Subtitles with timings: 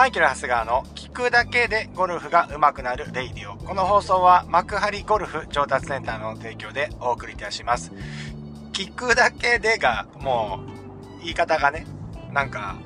[0.00, 3.58] マイケル長谷川の聞くだけでゴルフが上手くなる radio。
[3.58, 7.92] この放送は幕張ゴルフ上達センターの提供でお送りいたします。
[8.72, 10.60] 聞くだけでが、も
[11.18, 11.86] う、言い方がね、
[12.32, 12.78] なんか、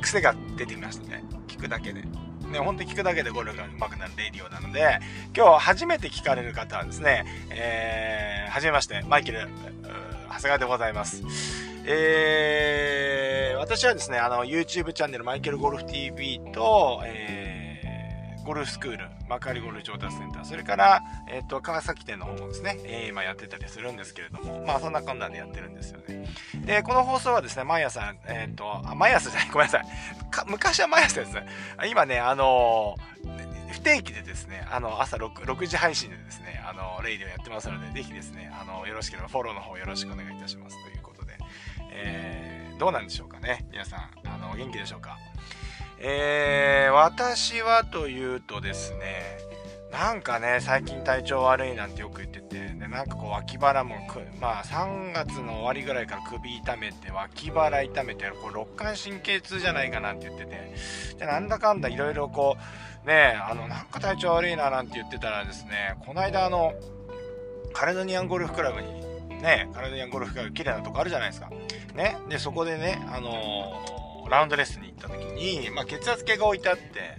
[0.00, 1.24] 癖が出てきましたね。
[1.46, 2.04] 聞くだけで。
[2.48, 4.98] ね、ほんと聞くだけでゴルフが上手くなるレイディオなので、
[5.36, 9.46] 今日初めて聞かれる方はですね、えー、はじめまして、マイケル、
[10.30, 11.59] 長谷川でございます。
[11.84, 26.26] えー、私はですね、あの、YouTube チャンネルマイケルゴルフ TV と、えー、ゴルフスクール、幕張ゴルフ上達センター、それから、えっ、ー、と、川崎店の方もですね、えー、まあやってたりするんですけれども、まあそんなこんなんでやってるんですよね。
[26.66, 29.84] で、この放送はですね、毎朝、えっ、ー、と、あ、毎朝じゃない、ごめんなさい。
[30.46, 31.32] 昔は毎朝です。
[31.88, 32.96] 今ね、あの
[33.70, 40.76] 不定期でですね、あの、朝 6, 6時配信でですね、あの、レイディをやってますので、ぜひですね、あの、よろしければフォローの方よろしくお願いいたします。
[40.82, 41.02] という、
[41.92, 43.66] えー、どうなんでしょうかね。
[43.70, 45.18] 皆さん、あの、元気でしょうか。
[45.98, 49.38] えー、私はというとですね、
[49.90, 53.96] なんかね、最近体調悪いなんてよく言ってて、で、なんかこう脇腹も
[54.40, 60.74] まあ3月の終わりぐらいから首痛めて、脇腹痛めて、こう肋間神経痛じゃないかなんて言ってて、
[61.18, 62.56] で、なんだかんだいろいろこ
[63.04, 66.72] う、ねあの、なんか体調悪いななんて言ってたらですね、この間あの、
[67.72, 69.09] カレドニアンゴルフクラブに、
[69.40, 71.50] ね、カレドニアンゴルフクラブ綺麗なとこあるじゃないですか。
[71.94, 77.16] ね、で、そこでね、あのー、ラウンドレッスンに行った時に、まあ、血圧計が置いてあって、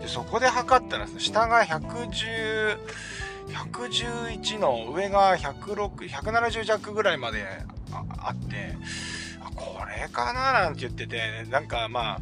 [0.00, 2.78] で、そこで測ったらね、下が110、
[3.48, 7.44] 111の上が106、170弱ぐらいまで
[7.92, 8.76] あって
[9.40, 12.20] あ、これかななんて言ってて、なんかまあ、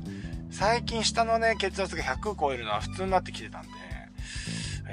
[0.51, 3.69] 最近下のね、血圧が100超えるのは普通になってきてたんで、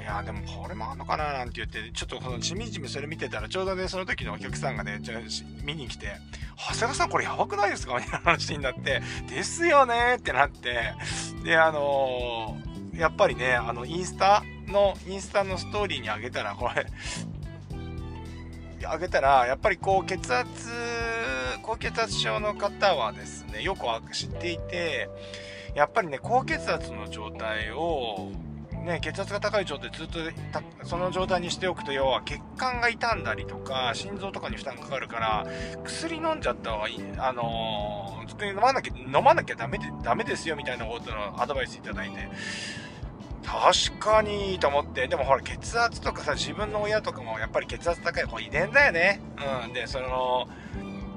[0.00, 5.14] いやでもこれもあんのかななんて言って、ちょっとそのじみじみそれ見てたら、ちょうどね、その時のお客さんがね、ちょ
[5.64, 6.16] 見に来て、
[6.56, 7.94] 長谷川さんこれやばくないですか？
[7.96, 10.94] みたいな話になって、ですよねってなって、
[11.44, 16.86] で、あのー、やっぱりね、あの、インスタの、インスタのストーリーにあげたら、これ、
[18.86, 20.48] あげたら、やっぱりこう、血圧、
[21.62, 25.08] 高血圧症の方はですね、よく知っていて、
[25.74, 28.32] やっぱりね、高血圧の状態を、
[28.84, 30.18] ね、血圧が高い状態ずっと
[30.84, 35.46] その状態にしておくと要は血管が傷んだりとか心臓とかに負担かかるから
[35.84, 42.28] 薬飲んじゃった方がいいあのー、ずっと飲まなきゃ飲まなきゃダメでダメですよみたいなことのアドバイスいただいて
[43.42, 49.20] 確かにと思って、でもほら血圧とかさ、自分の親とかもやっぱり血圧高い、これ遺伝だよね。
[49.66, 49.72] うん。
[49.72, 50.46] で、その、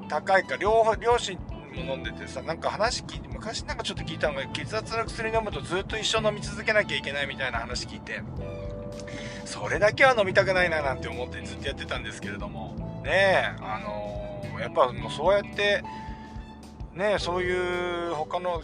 [0.10, 1.38] 高いか、両、両親
[1.82, 8.22] 飲んでてさ、なんか話聞いて、昔なんかちょっと聞いたのが、血圧の薬飲むとずっと一生飲み続けなきゃいけないみたいな話聞いて、
[9.46, 15.84] それだけは飲みたくないななんて思ってずっとやってたんですけれども、ねえ、あのー、やっぱもうそうやって、
[16.96, 18.62] ねそういう他の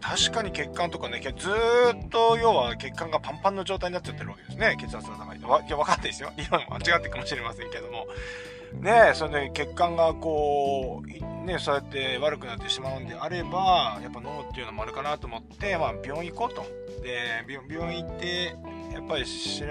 [0.00, 4.76] 確かに血管とかねずっと要は血管がパンパンの状態になっちゃってるわけですね。
[4.80, 5.40] 血圧が高い。
[5.40, 6.32] と分かんないですよ。
[6.36, 8.06] 理論間違ってるかもしれませんけども。
[8.80, 16.64] ねそれで血管がこうねそうやって悪くなってしまうんであればやっぱ脳っていうのもあるかなと思って、まあ、病院行こうと。
[17.02, 18.56] で病院行って
[18.94, 19.24] やっぱり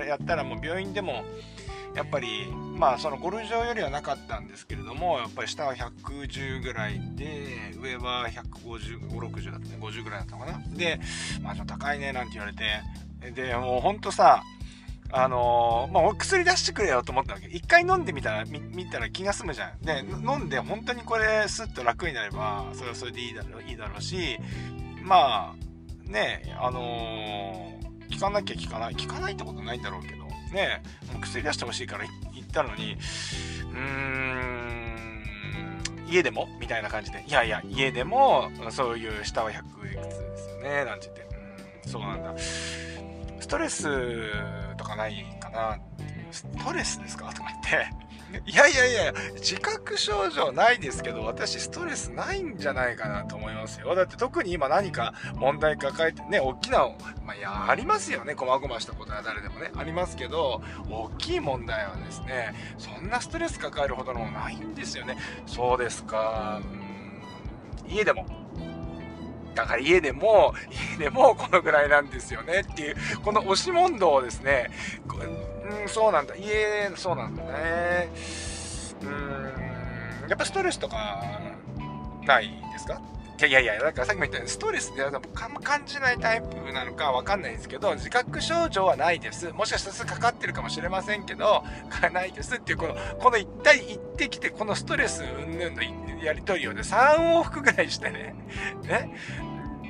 [0.07, 1.23] やったらもう病院でも
[1.95, 9.77] やっぱりまあそのゴルフ場よりはなかったんですけれどもやっぱり下は110ぐらいで上は150、560だったね。
[9.79, 10.61] 50ぐらいだったのかな。
[10.75, 10.99] で
[11.41, 12.63] まあちょっと高いねなんて言われて。
[13.31, 14.43] でもうほんとさ
[15.15, 17.45] あのー、まあ、お薬出してくれよと思ったわけ。
[17.45, 19.79] 一回飲んでみたら、見たら気が済むじゃん。
[19.79, 24.39] で、飲んで本当にこれスッと楽になれば、それはそれでいいだろう、いいだろうし、
[25.03, 28.95] まあ、ね、あのー、効かなきゃ効かない。
[28.95, 30.81] 効かないってことないんだろうけど、ね、
[31.11, 35.23] もう薬出してほしいから言ったのに、うーん、
[36.07, 36.47] 家でも？
[36.59, 39.57] みたいな感じで、いやいや、家でも、そういう下は100
[39.93, 41.35] いくつですよね、なんて言って、
[41.85, 42.33] うん、そうなんだ。
[42.37, 43.87] ストレス
[44.83, 45.79] とかないかな
[46.31, 47.31] ストレスですか？
[47.33, 47.79] とか言
[48.39, 53.93] って、いやいやいや、自覚症状ないですけど、私ストレスないんじゃないかなと思いますよ。
[53.93, 56.79] だって特に今何か問題抱えてね、大きな、
[57.23, 58.33] まあ、いや、ありますよね。
[58.33, 65.17] 細々したことは誰でもね、ありますけど、大きい問題はですね、そんなストレス抱えるほどのないんですよね。
[65.45, 66.61] そうですか。
[66.63, 66.83] うん
[67.87, 68.42] 家でも。
[69.55, 70.53] だから家でも、
[70.97, 74.71] 家でもこのぐらいなんですよねっていう、この押し問答をですね、
[75.81, 76.35] うん、そうなんだ。
[76.35, 78.09] 家、そうなんだね。
[79.01, 81.23] うん、やっぱストレスとか、
[82.25, 83.01] ないですか？
[83.51, 85.03] やいやいや、だからさっきも言ったように、ストレスで
[85.33, 89.51] 感じないタイプなのかわかんないんですけど、自覚症状はないです。
[89.51, 91.63] もしかしたらかかってるかもしれませんけど、
[92.11, 98.35] ないですっていう、この、この一体行ってきて、このストレス云々のやりとりをね、3往復ぐらいしてね、
[98.83, 99.13] ね、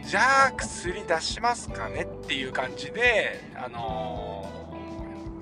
[0.04, 4.78] じゃあ薬出しますかねっていう感じで、あの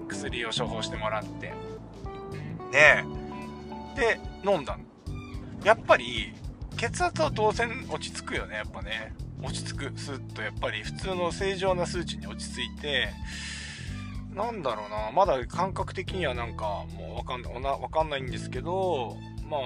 [0.05, 1.53] ー、薬を処方してもらって、
[2.71, 3.05] ね
[3.95, 4.77] で、飲んだ
[5.63, 6.33] やっぱり、
[6.81, 9.13] 血圧は当然落ち着くよね、やっぱね。
[9.43, 13.09] 落ち着く、スッとやっぱり普通の正常な数値に落ち着いて、
[14.33, 19.15] なんだろうな、まだ感覚的にはなんかもうわかんなわかんないんですけど、
[19.47, 19.61] まあ、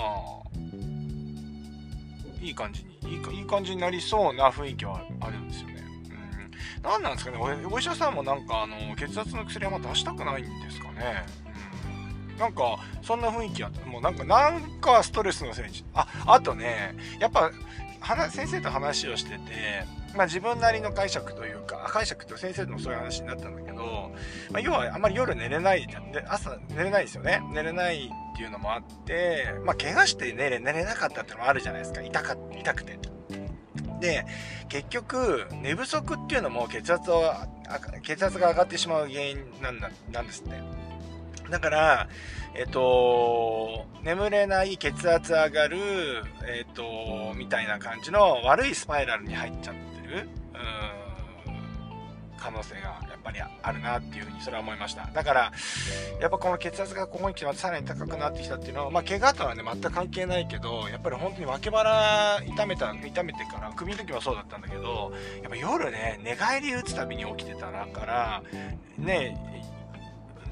[2.41, 5.85] いい感じにいい、いい感じになりそうな雰囲気はあるんですよね。
[6.09, 6.83] うん。
[6.83, 11.44] なんなんですかね、お医者さんもなんかあの、血圧の薬はま出したくないんですかね。
[12.39, 13.85] なんか、そんな雰囲気あった。
[13.85, 15.85] もうなんか、なんかストレスのせいに。
[15.93, 17.51] あ、あとね、やっぱ、
[18.29, 19.39] 先生と話をしてて、
[20.15, 24.11] まあ、自分なりの解釈というか、解釈と先生のそういう話になったんだけど、
[24.51, 25.97] まあ、要はあんまり夜寝れないで、
[26.27, 27.41] 朝寝れないですよね。
[27.51, 32.01] 寝れないっていうのもあって、まあ、怪我して寝れ寝れなかったってのもあるじゃないですか。
[32.01, 32.99] 痛か痛くて。
[33.99, 34.25] で、
[34.69, 37.33] 結局、寝不足っていうのも血圧を、
[38.03, 40.74] 血圧が上がってしまう原因なんだなんですって。
[41.49, 42.09] だから、
[42.53, 45.77] えっと、眠れない血圧上がる、
[46.47, 55.09] えっと、みたいな感じの悪いスパイラルに入っちゃってる、うん、可能性がやっぱりあるなっていうふうにそれは思いました。
[55.13, 55.51] だから、
[56.21, 65.11] やっぱこの血圧がここに来てさらに高くなってきたっていうのは、まあ、怪我とはね、全く関係ないけど、やっぱり本当に脇腹痛めた、痛めてから、首の時もそうだったんだけど、
[65.41, 68.43] やっぱ夜ね、寝返り打つたびに起きてたから、
[68.97, 69.37] ね、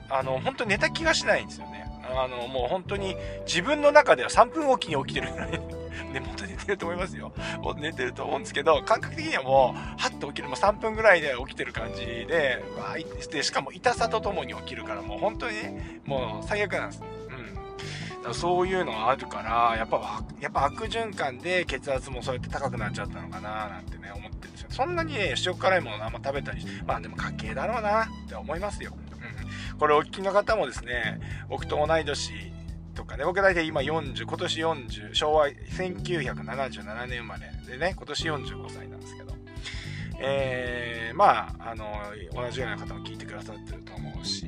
[0.09, 1.83] あの、本当寝た気がしないんですよね。
[2.03, 3.15] あの、もう本当に
[3.45, 5.51] 自分の中では3分おきに起きてるぐらい、
[6.13, 7.31] ね、もっと寝てると思いますよ。
[7.77, 12.95] 寝てると思うんですけど、感覚的にはもう、はっと起きる、もう3分ぐらいで起きてる感じで、わ
[13.31, 17.03] でしかも痛さとともに起きるから、もう本当にね、もう最悪なんです。
[18.25, 18.33] うん。
[18.33, 24.67] そういうのがあるから、やっぱ、やっぱ悪循環で血圧もそうやって高くなっちゃったのかななんてね、思ってるんですよ。
[24.69, 28.93] そんなにね、塩辛いものあんま食べたりまあでも家計だろうなって思いますよ。
[29.79, 31.19] これお聞きの方もですね、
[31.49, 32.31] 僕と同い年
[32.95, 39.33] とかね、僕大体今40、今年40、昭和1977年生まれでね、今年45歳なんですけど、
[40.19, 41.85] えー、まあ、あの、
[42.33, 44.45] 同じような方も聞いてくださってると思うし、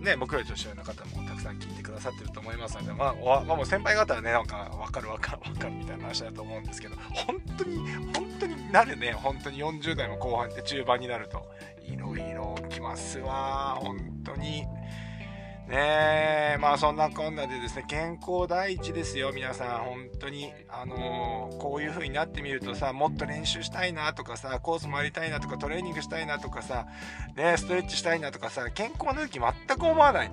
[0.00, 3.14] ね、僕より年上の方もたくさん聞いてくださってると思いますので、まあ、
[3.46, 7.78] まあ、もう先輩方はね、なんか、わかるわかるわかるみたいな話だと思うんですけど、本当に、
[8.14, 11.50] 本当になるね、本当に40代の後半で中盤になると、
[11.88, 13.78] いろいろきますわ。
[13.80, 14.66] 本当に。
[15.68, 19.84] ねえ、まあそんなこんなでですね、健康第一ですよ、皆さん。
[19.84, 20.50] 本当に。
[20.68, 26.86] あのー、こういう風になってみるとさ、もっと練習したいなとかさ、コース回りたいなとか、トレーニングしたいなとかさ、
[27.36, 30.30] ねストレッチしたいなとかさ、健康の時全く思わない。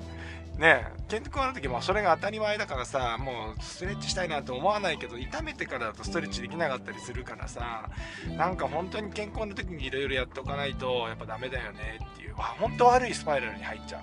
[0.58, 7.90] ね健康の時もそれが当たり前だからさもうストレッチしたいなと思わないけど痛めてからだとストレッチできなかったりするからさ
[8.38, 14.02] なんか本当に健康の時にいろいろやっておかないとやっぱダメだよねっていう本当悪いスパイラルに入っちゃう。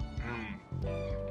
[0.87, 1.22] うん。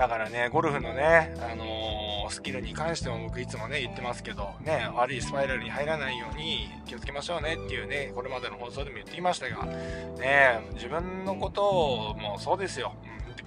[0.00, 12.94] だからねゴルフのね、あのー、スキルに関しても僕いつもね言ってますけどね悪いスパイラルに入らないように気をつけましょうねっていうねこれまでの放送でも言ってきましたがね自分のことをもうそうですよ、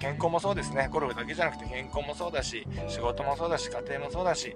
[0.04, 0.90] 健康もそうですね。
[0.92, 4.48] ゴルフだけじゃなくて健康もそうだし、仕事もそうだし、家庭もそうだし、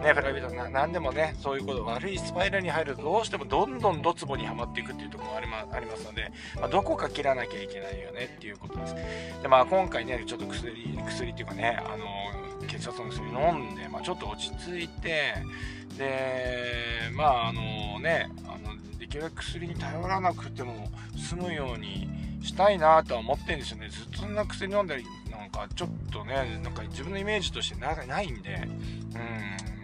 [0.00, 8.94] ね、プライベートな、何でもね、そういうこと、悪いスパイラルに入るとどうしてもどんどんドツボにはまっていくっていうところもあり,、まありますので、まあ、どこか切らなきゃいけないよねっていうことです。
[9.42, 10.72] で、まあ今回ね、ちょっと薬、
[11.04, 12.06] 薬っていうかね、あの、
[12.68, 15.34] 血圧の薬飲んで、まあちょっと落ち着いて、
[15.98, 23.88] で、まああのね、あの、できるだけ薬に頼らなくても済むように、したいなとは思ってんですよね。
[23.88, 28.68] ずっとそんな薬飲んだり、なんかちょっとね、なんか自分のイメージとしてないんで、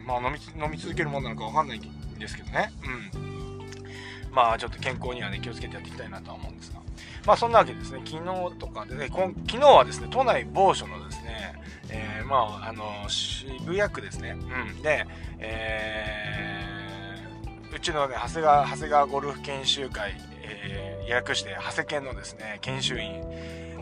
[0.01, 2.73] うん、まあ飲み飲み続けるもんなのかわかんないんですけどね。
[3.15, 4.33] うん。
[4.33, 6.81] まあちょっと健康にはね、気をつけてやっていきたいなとは思うんですが。
[7.27, 11.55] まあそんなわけですね、昨日とかでね、昨日はですね、都内某所のですね、
[11.91, 14.37] えー、まあ、あの、渋谷区ですね。
[14.39, 14.83] うん。
[14.83, 15.07] で、
[15.39, 23.23] えー、うちのね、長谷川、長谷川ゴルフ研修会、えー、訳して長谷研のですね、研修員、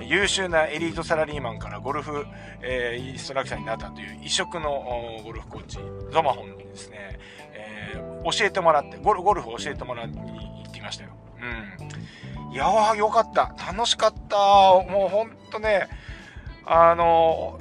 [0.02, 2.26] 優秀なエリートサラリーマンからゴルフ、
[2.62, 4.04] えー、インストラクターになったとい。
[4.04, 5.78] う異色のゴルフコーチ、
[6.12, 7.18] ゾマホンにですね、
[7.52, 10.09] えー、教えてもらってゴル、ゴルフ教えてもらい。
[10.09, 11.11] に行ってきましたよ。
[11.40, 12.54] うん。
[12.56, 13.54] やー、よかった。
[13.73, 14.37] 楽しかった。
[14.37, 15.88] もうほんとね、
[16.64, 17.61] あの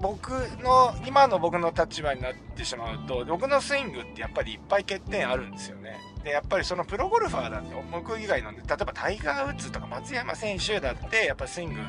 [0.00, 0.30] 僕
[0.62, 4.56] の、今の僕の立場になってしまうと、僕のスイングってやっぱりい。
[4.56, 4.84] っぱい。
[4.84, 5.98] 欠点あるんですよね。
[6.24, 11.80] で、やっぱりそのプロゴルファーだって、僕以外の、例えばタイガー・ウッズとか松山選手だって、やっぱスイング、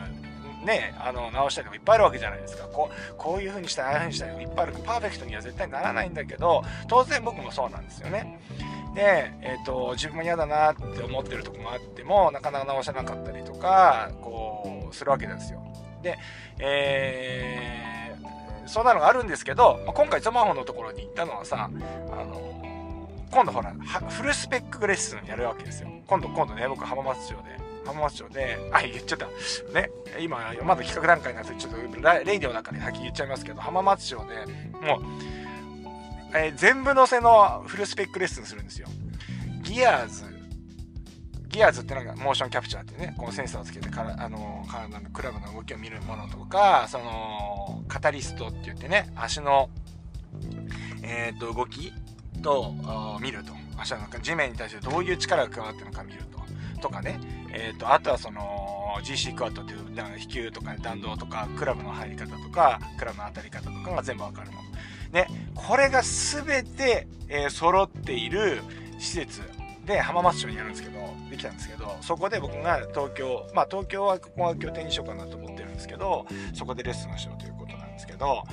[0.65, 2.65] ね、あの、直したりとかいっぱいあるわけじゃないですか。
[2.65, 4.73] こう、こういう風にしたり、ああいう風にしたりいっぱいある。
[4.85, 8.39] パーフェクトには絶対ならないんだけど、当然僕もそうなんですよね。
[8.93, 15.61] で、えっ、ー、と、自分も嫌だなって思ってるとこがあっても、なかなか直せなかったりとか、こう、するわけですよ。
[16.01, 16.17] で、
[16.59, 21.69] えー、そんなのがあるんですけど、今回ゾマホのところに行ったのはさ、
[22.11, 22.58] あの、
[23.31, 25.89] 今度ほら、フルスペックレッスンやるわけですよ。
[26.07, 29.27] 今度、今度ね、僕浜松町で、浜松町で、あ、言っちゃった。
[29.73, 35.01] ね、今、まだ企画段階なんで、ちょっとレイディオの中で先言っちゃいますけど、浜松町でもう、
[36.33, 38.87] えー、全部乗せのフルスペックレッスンするんですよ。
[39.61, 49.69] GEARS、GEARS ってなんかモーションキャプチャーってね、このセンサーをつけてから、あの、体のクラブの動きを見るものとか、その、 Catalyst って言ってね、足の、
[51.01, 51.91] えっ、と、動き
[52.41, 52.73] と、
[53.21, 53.53] 見ると。
[53.77, 56.39] 足の中、地面に対してどういう力が加わってるのか見ると。
[56.81, 57.19] とかね、
[57.51, 59.79] え、ー、と、あとはその、GC クワットっていう
[60.17, 64.57] 飛球とか、ね、弾道とか、クラブの入り方とか、クラブの当たり方とかが全部わかるの。
[65.11, 68.61] ね、これが全て、えー、揃っている
[68.99, 69.41] 施設
[69.85, 77.58] で浜松町にあるんですけど、できたんですけど、そこで僕が東京、まあ東京はここは拠点にしようかなと思ってるんですけど、そこでレッスンをしようという
[78.19, 78.43] ど、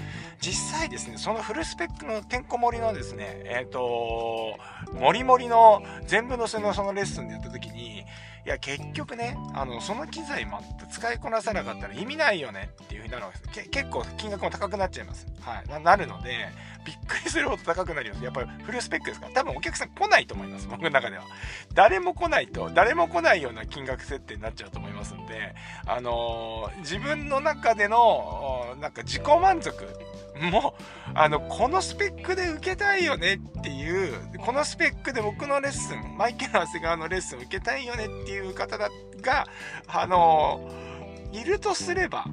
[0.40, 4.56] 実際ですね、そのフルスペックのてんこ盛りのですね、えっ、ー、と、
[4.99, 8.04] もりもりの全部のせのそのレッスンでやった時に、
[8.46, 13.70] いや、結局ね、あの、その機材も使いこなさなかったら意味ないよねっていう風になるわけです。
[13.70, 15.26] 結構金額も高くなっちゃいます。
[15.40, 15.68] はい。
[15.68, 16.30] ななるので、
[16.84, 18.22] びっくりするほど高くなります。
[18.22, 19.32] やっぱりフルスペックですから。
[19.32, 20.68] 多分お客さん来ないと思います。
[20.68, 21.24] 僕の中では。
[21.74, 29.74] 誰も来ないと、誰も来ないような金額設定になっちゃうと思いますんで、あのー、自分の中での、なんか自己満足
[30.40, 30.82] もう、
[31.14, 38.88] あの、このスペックで受けたいよねっていう、このスペックで僕のレッスン、マイケル・長谷川のレッスン受けたいよねっていう方が、
[39.88, 40.70] あの、
[41.32, 42.24] いるとすれば、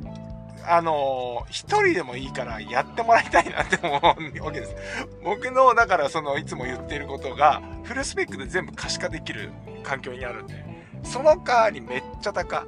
[0.65, 4.75] あの、一人でもいいからやってもらいたいなって思うわけです。
[5.24, 9.51] 僕の、だからその、いつも言ってることが、フルスペックで全部可視化できる
[9.83, 10.63] 環境にあるんで、
[11.03, 12.65] その代わりめっちゃ高。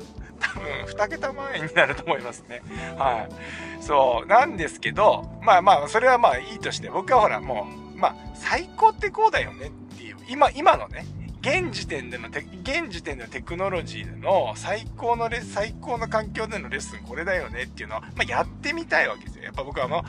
[0.53, 2.61] 多分2桁万円になると思いますね。
[2.97, 3.83] はい。
[3.83, 11.05] そう、なんですけど、まあまあ、それはまあいいとして、僕はほらもう、まあ、最高ってこうだよねっていう、今、今のね、
[11.41, 19.43] 現時点でのテ、現時点でのテクノロジーでの最高のレ最高の環境でのレッスンこれだよねっていうのは、まあ、やってみたいわけですよ。
[19.43, 20.03] やっぱ僕はも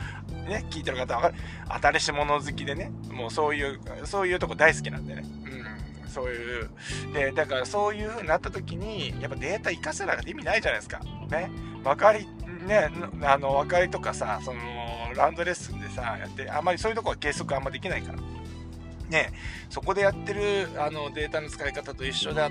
[0.47, 1.89] う、ね、聞いてる方は分かる。
[1.99, 5.23] 新しいもの好きでね、もうそういう、そういうとこ大好きなんでね。
[5.45, 5.76] うん。
[6.07, 6.69] そういう。
[7.13, 10.99] で、だからそういう風になった時に、やっぱデータ活かせなんて意味ないじゃないですか。
[11.29, 11.49] ね。
[11.83, 12.27] 分かり、
[12.65, 12.89] ね、
[13.23, 14.59] あの、分かりとかさ、その、
[15.15, 18.19] ラウンドレッスンでさ、やって、あんまりそういうとこは計測あんまできないから。
[19.09, 19.31] ね、
[19.69, 22.49] そこでやってるあのデータの使い方と一緒であ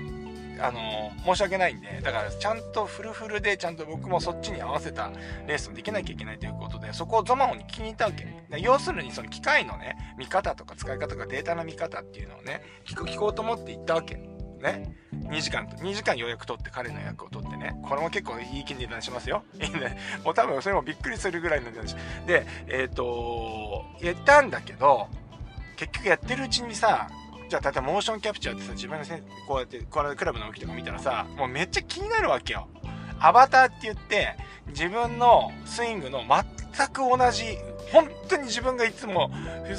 [0.59, 5.11] あの申し訳ないんでだからちゃんとフルフルでちゃんと僕もそっちに合わせた
[5.47, 8.27] レースをできなきゃいけないということでそこをゾマホンに聞きに行ったわけ。
[8.59, 14.15] 要するにその機械のね見方とか使い方とかデータの見方っていうのをね聞く聞こうと思って行ったわけ。
[14.15, 14.95] ね。
[15.11, 17.75] 2時間と2時間予約取って彼の予約を取ってね。
[17.83, 19.43] これも結構いい気に値段しますよ。
[19.61, 19.97] いいね。
[20.23, 21.95] もう多分それもびっくりするぐらいの値段し
[22.25, 25.07] でえっ、ー、と言ったんだけど
[25.75, 27.07] 結局やってるうちにさ、
[27.49, 32.67] じゃあ、例えばモーションキャプチャーってさ、自分のせこうやって、これクラブの動きとか見たらさ、もうめっちゃ気になるわけよ。
[33.19, 34.35] アバターって言って、
[34.67, 37.57] 自分のスイングの全く同じ、
[37.91, 39.31] 本当に自分がいつも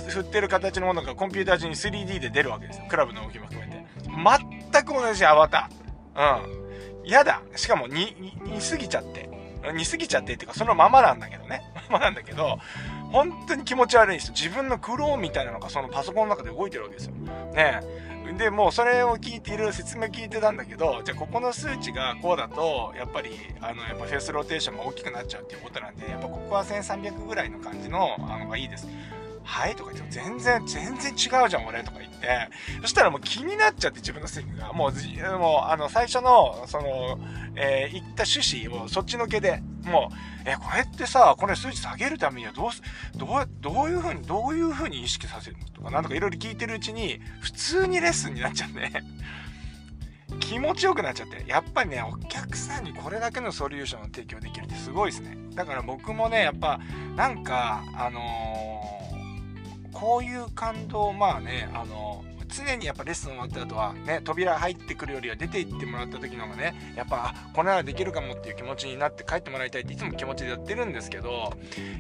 [0.09, 2.87] 振ってる形のものがコンピューター上に 3D で出るわけですよ。
[2.89, 3.87] クラブの動きも含めて。
[4.73, 6.43] 全く同じアバター。
[6.43, 7.05] うん。
[7.05, 7.43] 嫌だ。
[7.55, 9.29] しかも似、似すぎちゃって。
[9.75, 11.63] 似すぎちゃってっていうか、そのままなんだけどね。
[11.91, 12.59] ままなんだけど、
[13.13, 14.35] 本当に気持ち悪いんですよ。
[14.35, 17.15] 自分のクローンみたいなのがそのパソコンの中で動いてるわけですよ。
[17.55, 17.81] ね
[18.37, 28.87] で、もうそれを聞いている説明聞いてたんだけど、じゃあここの数値がこうだと、やっぱり、あの、やっぱフェースローテーションが大きくなっちゃうっていうことなんで、やっぱここは1300ぐらいの感じの、あのがいいです。
[29.49, 29.75] はい？
[29.75, 32.51] とか言っても、全然、全然違うじゃん、俺とか言って、
[32.83, 37.19] そしたらもう気になっちゃって自分のスイングが、もう、もう、あの、最初の、その、
[37.57, 42.83] えー、言った趣旨をそっちのけで、もう、え、これってさ、これ数値下げるためにはどうす、
[43.17, 49.03] どう、どういうふうに、どういうふうに意識させるのとか、なんとかいろいろ聞いてるうちに、普通にレッスンになっちゃって、
[50.41, 55.37] 気持ちよくなっちゃって、やっぱりね、お客さんにこれだけのソリューションを提供できるってすごいですね。
[55.55, 56.79] だから僕もね、やっぱ、
[57.17, 58.78] なんか、あのー、
[59.99, 71.53] こういう感動、まあね、あの常にやっぱレッスン終わった後はね扉入ってくるよりは出て行ってもらった時の方がねやっぱこれならできるかもっていう気持ちになって帰ってもらいたいっていつも気持ちでやってるんですけど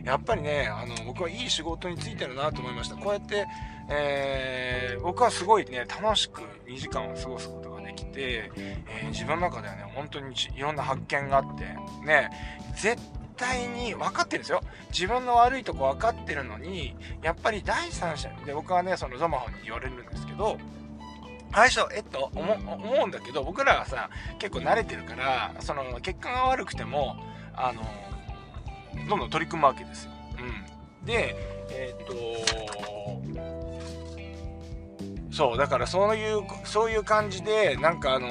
[0.04, 2.96] やっぱりねあの僕はいい仕事に就いてるなと思いました。
[2.96, 3.46] こうやって、
[3.90, 11.64] えー、僕はすごいね楽しく2時間を過ごすことができて、えー、自分の中ではね本当にいろんな発見があって
[12.06, 12.30] ね
[12.76, 13.02] 絶
[13.38, 14.61] 対に分かってるんですよ。
[14.90, 20.59] 自分の悪いとこ分かってるのに、やっぱり第三者で、僕はね、そのゾマホに言われるんですけど、
[21.52, 27.16] 最初、えっと思、思うんだけど、僕らはさ、結構慣れてるから、その、結果が悪くても、
[27.54, 27.83] あの、
[29.09, 30.12] どんどん取り組むわけですよ。
[30.38, 31.07] うん。
[31.07, 31.35] で、
[31.71, 32.14] えー、っと、
[35.33, 38.28] そう、だからそういう、そういう感じで、なんかあの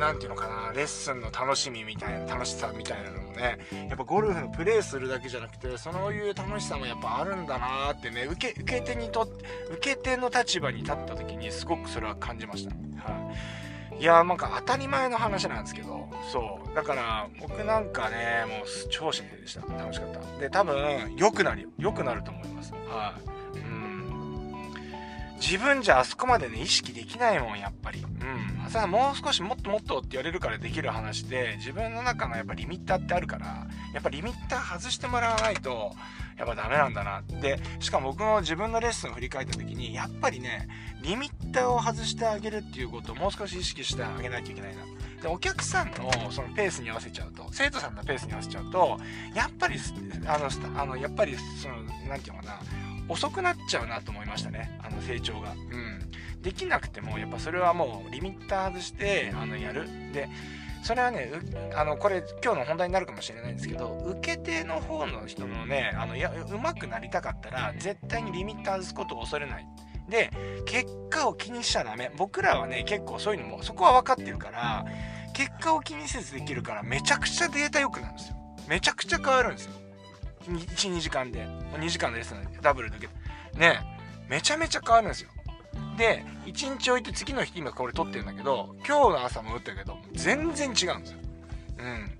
[0.00, 9.28] 何て言うのかなレッスンの楽しみみたいな楽しさみたいなのもねやっぱゴルフのプレーするだけじゃなくてそういう楽しさもやっぱあるんだなってね受け受け手にと
[9.72, 12.74] 受け手の立場に立った時にすごくそれは感じました。
[13.04, 13.30] は
[13.92, 14.00] い。
[14.00, 16.74] いやなんか当たり前の話なんですけどそう。
[16.74, 19.60] だから僕なんかねもう超幸せでした。
[19.74, 20.40] 楽しかった。
[20.40, 21.68] で多分良くなるよ。
[21.78, 22.72] 良くなると思います。
[22.88, 23.39] はい。
[25.40, 28.00] 自分じゃあそこまでね意識できないもんやっぱり。
[28.00, 28.70] うん。
[28.70, 35.92] さもう少しもっともっとって言われるからできる話で自分の中のやっぱリミッターってあるからやっぱリミッター外してもらわないと
[36.38, 37.58] やっぱダメなんだなって。
[37.80, 40.68] しかも僕の自分のレッスンを振り返った時にやっぱりね
[41.02, 44.84] リミッターを外してあげるっていうことをもう少し意識してあげないといけないな。
[45.22, 48.98] でお客さんのそのペースに合わせちゃうと生徒さんのペースに合わせちゃうと
[49.34, 49.78] やっぱり
[50.26, 51.74] あのあのやっぱりその
[52.08, 52.89] 何て言うのかな。
[53.10, 54.78] 遅くなっちゃうなと思いましたね。
[54.82, 55.52] あの成長が。
[55.52, 56.10] うん。
[56.40, 59.86] できなくてもやっぱそれはもうリミッター外してあのやる。
[60.12, 60.28] で
[60.82, 61.30] それはね
[61.74, 69.66] あのこれ今日の本題になるかもしれないんですけど受け手の方の人のねあのや上手くなりたかったら絶対にリミッター外すことを恐れない。
[70.08, 70.30] で
[70.64, 72.10] 結果を気にしちゃダメ。
[72.16, 74.86] 僕らはね結構そういうのもそこは分かってるから
[75.34, 78.36] 結果を気にせずできるからめちゃくちゃデータ良くなるんですよ。
[78.66, 79.72] めちゃくちゃ変わるんですよ。
[80.44, 83.08] 12時間で2時間でレッスンダブルだけ
[83.58, 83.80] ね
[84.28, 85.30] めちゃめちゃ変わるんですよ。
[85.96, 91.18] で1日置いて次の日今これ撮ってるんだけど今日の朝も打ったけど全然違うんですよ。
[91.78, 92.10] うん。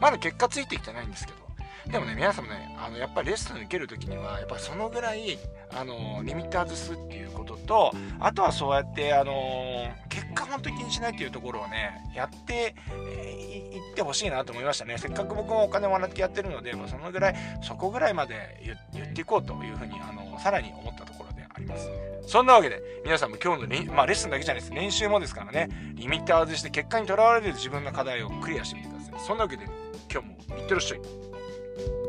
[0.00, 1.41] まだ結果ついてきてないんですけど。
[1.86, 5.38] でもね皆さんもねあのやっぱりレッスン受ける時にはやっぱそのぐらい
[5.74, 14.96] あのリミッター外すっていうこととあとはそうやってあの結果本当に気にしないっていうところをねやって、えー、ってほしいなと思いましたね。
[14.98, 21.88] せっかく僕もお金もらってやってるので、まあ、そのぐらいそこぐらいまで言っていこうというふうにあのさらに思ったところであります。
[22.26, 24.72] そんなわけで皆さんも今日のレ,、まあ、レッスンだけじゃないです。
[24.72, 29.26] 練習もですからねリミッター外して結果にとらわれる自分の課題をクリアしてみてください。
[29.26, 29.64] そんなわけで
[30.12, 31.31] 今日もいってらっしゃい。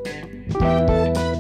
[0.06, 1.33] Música